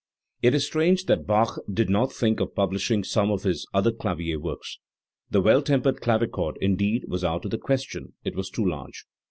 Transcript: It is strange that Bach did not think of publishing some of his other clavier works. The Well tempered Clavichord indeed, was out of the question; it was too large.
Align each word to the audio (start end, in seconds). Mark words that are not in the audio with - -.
It 0.41 0.55
is 0.55 0.65
strange 0.65 1.05
that 1.05 1.27
Bach 1.27 1.59
did 1.71 1.87
not 1.87 2.11
think 2.11 2.39
of 2.39 2.55
publishing 2.55 3.03
some 3.03 3.29
of 3.29 3.43
his 3.43 3.67
other 3.71 3.91
clavier 3.91 4.39
works. 4.39 4.79
The 5.29 5.41
Well 5.41 5.61
tempered 5.61 6.01
Clavichord 6.01 6.57
indeed, 6.59 7.05
was 7.07 7.23
out 7.23 7.45
of 7.45 7.51
the 7.51 7.59
question; 7.59 8.13
it 8.25 8.35
was 8.35 8.49
too 8.49 8.67
large. 8.67 9.05